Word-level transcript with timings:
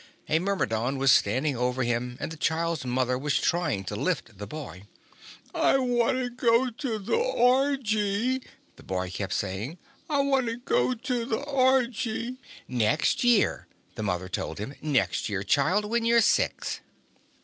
A 0.27 0.39
Myrmidon 0.39 0.97
was 0.97 1.11
standing 1.11 1.55
over 1.55 1.83
him, 1.83 2.17
and 2.19 2.31
the 2.31 2.35
child's 2.35 2.83
mother 2.85 3.19
was 3.19 3.37
trying 3.37 3.83
to 3.83 3.95
lift 3.95 4.35
the 4.39 4.47
boy. 4.47 4.85
"I 5.53 5.77
wanna 5.77 6.31
go 6.31 6.71
to 6.71 6.97
the 6.97 7.15
orgy," 7.17 8.41
the 8.77 8.81
boy 8.83 9.11
kept 9.11 9.33
saying. 9.33 9.77
"I 10.09 10.21
wanna 10.21 10.55
go 10.55 10.95
to 10.95 11.25
the 11.25 11.41
orgy." 11.43 12.37
"Next 12.67 13.23
year," 13.23 13.67
the 13.93 14.01
mother 14.01 14.27
told 14.27 14.57
him. 14.57 14.73
"Next 14.81 15.29
year, 15.29 15.43
child, 15.43 15.85
when 15.85 16.03
you're 16.03 16.21
six." 16.21 16.79